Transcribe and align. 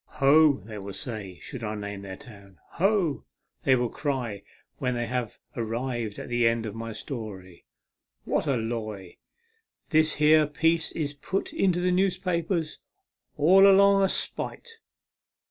"Ho!" 0.19 0.53
they 0.65 0.79
will 0.79 0.93
say, 0.95 1.37
should 1.41 1.63
I 1.63 1.75
name 1.75 2.01
their 2.01 2.15
town." 2.17 2.57
Ho!" 2.79 3.23
they 3.65 3.75
will 3.75 3.91
cry 3.91 4.41
when 4.79 4.95
they 4.95 5.05
have 5.05 5.37
arrived 5.55 6.17
at 6.17 6.27
the 6.27 6.47
end 6.47 6.65
of 6.65 6.73
my 6.73 6.91
story," 6.91 7.65
what 8.25 8.47
a 8.47 8.57
loy! 8.57 9.17
This 9.91 10.15
here 10.15 10.47
piece 10.47 10.91
is 10.93 11.13
put 11.13 11.53
into 11.53 11.79
the 11.81 11.91
newspapers 11.91 12.79
all 13.37 13.67
along 13.67 14.01
o' 14.01 14.07
spite. 14.07 14.79